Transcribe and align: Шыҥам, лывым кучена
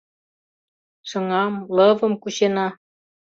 Шыҥам, 1.09 1.53
лывым 1.75 2.13
кучена 2.21 2.67